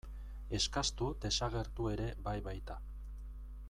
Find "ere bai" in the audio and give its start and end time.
1.97-2.37